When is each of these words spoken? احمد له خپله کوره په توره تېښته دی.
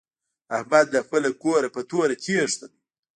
احمد 0.57 0.85
له 0.93 0.99
خپله 1.05 1.29
کوره 1.41 1.69
په 1.75 1.81
توره 1.89 2.15
تېښته 2.23 2.65
دی. 2.71 2.77